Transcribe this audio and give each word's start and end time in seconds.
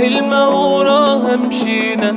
حلمة 0.00 0.48
وراها 0.74 1.36
مشينا 1.36 2.14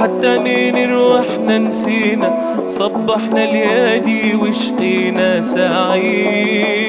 حتى 0.00 0.38
مين 0.38 0.90
روحنا 0.92 1.58
نسينا 1.58 2.38
صبحنا 2.66 3.40
ليالي 3.40 4.34
وشقينا 4.34 5.42
ساعين. 5.42 6.88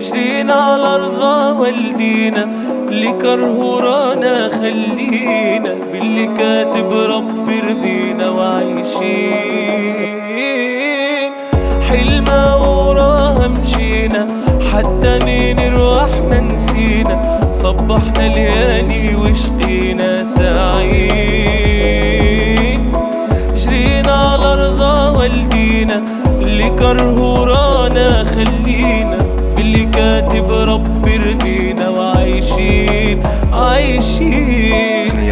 جرينا 0.00 0.54
على 0.54 0.94
أرضا 0.94 1.52
والدينا 1.52 2.48
اللي 2.88 3.12
كره 3.12 3.80
رانا 3.80 4.48
خلينا 4.48 5.74
باللي 5.92 6.26
كاتب 6.26 6.92
ربي 6.92 7.60
رضينا 7.60 8.30
وعايشين. 8.30 10.06
حلمة 11.90 12.56
وراها 12.56 13.48
مشينا 13.48 14.26
حتى 14.72 15.18
مين 15.24 15.56
روحنا 15.74 16.40
نسينا 16.40 17.40
صبحنا 17.62 18.28
ليالي 18.34 19.14
وشقينا 19.14 20.24
ساعين. 20.36 21.72
جرينا 23.56 24.12
على 24.12 24.52
أرضا 24.52 25.08
والدينا 25.18 26.04
اللي 26.46 26.70
كره 26.70 27.34
رانا 27.44 28.24
خلينا 28.24 28.55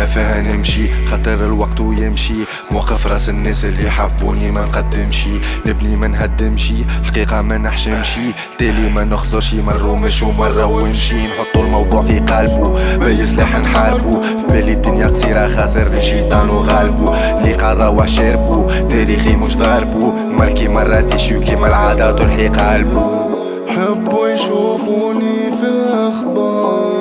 فيها 0.07 0.43
نمشي 0.43 0.87
خاطر 1.05 1.35
الوقت 1.35 1.81
ويمشي 1.81 2.35
موقف 2.73 3.13
راس 3.13 3.29
الناس 3.29 3.65
اللي 3.65 3.91
حبوني 3.91 4.51
ما 4.51 4.61
نقدمشي 4.61 5.35
نبني 5.69 5.97
ما 5.97 6.07
نهدمشي 6.07 6.75
حقيقة 7.07 7.43
ما 7.43 7.59
نحشمشي 7.59 8.33
تالي 8.59 8.91
ما 8.91 9.05
نخزرش 9.05 9.55
ما 9.55 9.75
نرومش 9.75 10.23
وما 10.23 10.49
نرومشي 10.49 11.15
نحطو 11.15 11.61
الموضوع 11.61 12.03
في 12.03 12.19
قلبه 12.19 12.97
باي 12.97 13.27
سلاح 13.27 13.59
نحاربو. 13.61 14.21
في 14.21 14.47
بالي 14.51 14.73
الدنيا 14.73 15.07
قصيرة 15.07 15.49
خاسر 15.49 15.93
الشيطان 15.93 16.51
وغالبو. 16.51 17.15
اللي 17.15 17.57
روح 17.63 18.07
شاربو 18.07 18.71
تاريخي 18.71 19.37
مش 19.37 19.57
ضاربو. 19.57 20.13
مركي 20.13 20.69
مرات 20.69 21.15
يشيو 21.15 21.41
كيما 21.41 21.69
العادة 21.69 22.13
ترحي 22.13 22.49
قلبو 22.49 23.25
حبوا 23.69 24.29
يشوفوني 24.29 25.57
في 25.61 25.67
الأخبار 25.67 26.95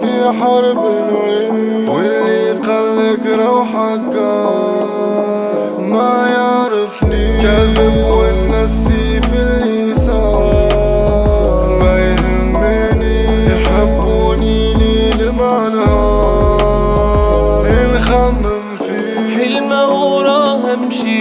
في 0.00 0.38
حرب 0.40 0.84
نعيش. 1.10 1.65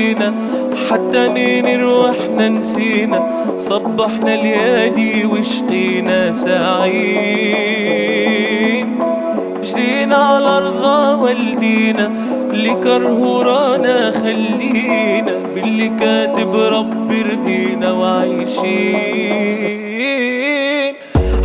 مشينا 0.05 0.33
حتى 0.91 1.29
مين 1.29 1.81
روحنا 1.81 2.49
نسينا 2.49 3.53
صبحنا 3.57 4.29
ليالي 4.35 5.25
وشقينا 5.25 6.31
ساعين. 6.31 7.55
جرينا 9.63 10.15
على 10.15 10.57
أرضا 10.57 11.15
والدينا 11.15 12.11
اللي 12.53 12.73
كره 12.73 13.43
رانا 13.43 14.11
خلينا. 14.11 15.31
باللي 15.55 15.89
كاتب 15.89 16.55
ربي 16.55 17.21
رضينا 17.21 17.91
وعايشين. 17.91 18.55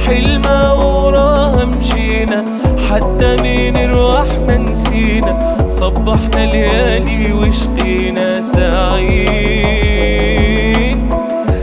حلمة 0.06 0.74
وراها 0.74 1.64
مشينا 1.64 2.44
حتى 2.90 3.36
مين 3.42 3.90
روحنا 3.90 4.56
نسينا 4.56 5.38
صبحنا 5.80 6.46
ليالي 6.46 7.32
وشقينا 7.32 8.42
ساعين 8.42 9.88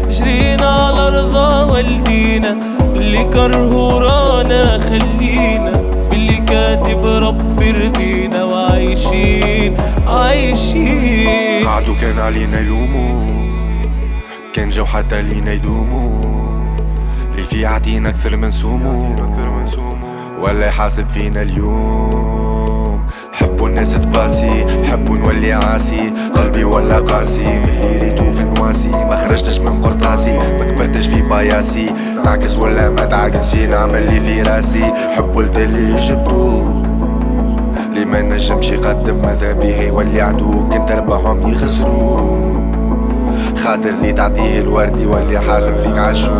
جرينا 0.09 0.67
على 0.67 1.07
أرضا 1.07 1.73
والدينا 1.73 2.59
اللي 2.81 3.23
كره 3.23 3.89
رانا 3.97 4.79
خلينا 4.79 5.72
باللي 6.11 6.38
كاتب 6.47 7.06
ربي 7.06 7.72
رضينا 7.72 8.44
وعايشين 8.44 9.77
عايشين. 10.07 11.66
قعدوا 11.67 11.95
كان 12.01 12.19
علينا 12.19 12.59
يلوموا 12.59 13.47
كان 14.53 14.69
جو 14.69 14.85
حتى 14.85 15.22
لينا 15.22 15.53
يدوموا. 15.53 16.23
اللي 17.31 17.44
في 17.50 17.66
عطينا 17.66 18.09
أكثر 18.09 18.35
من 18.35 18.51
سومو 18.51 19.16
ولا 20.41 20.67
يحاسب 20.67 21.09
فينا 21.09 21.41
اليوم. 21.41 22.46
حبوا 23.57 23.69
الناس 23.69 23.94
تباسي 23.94 24.68
حبوا 24.91 25.18
نولي 25.18 25.53
عاسي. 25.53 26.13
قلبي 26.35 26.63
ولا 26.63 27.00
قاسي 27.00 27.62
ريتو 28.03 28.31
في 28.31 28.44
نواسي 28.44 28.90
ما 28.90 29.16
خرجتش 29.16 29.59
من 29.59 29.81
قرطاسي 29.81 30.31
ما 30.31 30.66
كبرتش 30.66 31.07
في 31.07 31.22
باياسي 31.22 31.85
تعكس 32.23 32.57
ولا 32.57 32.90
ما 32.90 33.06
تعكس 33.06 33.51
شي 33.51 33.66
نعمل 33.66 33.95
اللي 33.95 34.19
في 34.19 34.41
راسي. 34.41 34.81
حبوا 35.18 35.41
اللي 35.41 36.00
جبتو. 36.07 36.62
اللي 37.85 38.06
ما 38.06 38.22
نجمش 38.22 38.69
يقدم 38.69 39.16
ماذا 39.16 39.53
به 39.53 39.81
يولي 39.81 40.22
عدو 40.22 40.69
كنت 40.69 40.91
ربحهم 40.91 41.51
يخسروا 41.51 42.38
خاطر 43.57 43.89
اللي 43.89 44.12
تعطيه 44.13 44.62
الورد 44.62 44.97
يولي 44.97 45.39
حاسب 45.39 45.78
فيك 45.78 45.97
عشو 45.97 46.31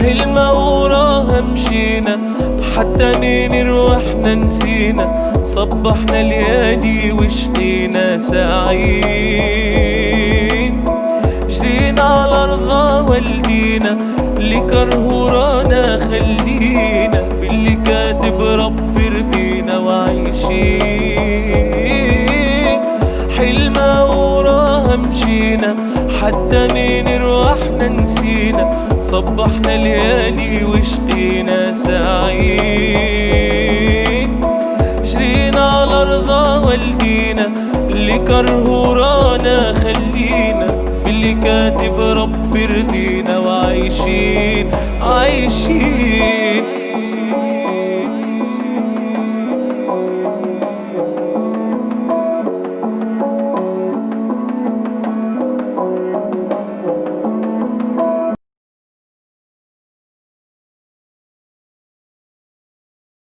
حلمة 0.00 0.52
وراها 0.52 1.40
مشينا 1.40 2.18
حتى 2.76 3.12
مين 3.20 3.68
روحنا 3.68 4.34
نسينا 4.34 5.32
صبحنا 5.42 6.22
ليالي 6.22 7.12
وشقينا 7.12 8.18
ساعين 8.18 9.64
جرينا 11.48 12.02
على 12.02 12.34
أرضا 12.44 13.00
والدينا 13.10 13.98
اللي 14.36 14.56
كره 14.60 15.26
رانا 15.30 15.98
خلينا 15.98 17.17
مشينا 25.48 25.76
حتى 26.20 26.68
مين 26.74 27.22
روحنا 27.22 27.88
نسينا. 27.88 28.88
صبحنا 29.00 29.76
ليالي 29.76 30.64
وشقينا 30.64 31.72
ساعين. 31.72 33.00
جرينا 35.04 35.60
على 35.60 36.02
أرضا 36.02 36.68
والدينا 36.68 37.46
اللي 37.90 38.18
كره 38.18 38.82
رانا 38.92 39.72
خلينا. 39.72 40.66
باللي 41.04 41.34
كاتب 41.34 42.00
ربي 42.00 42.64
رضينا 42.66 43.38
وعايشين 43.38 44.70
عايشين. 45.02 46.07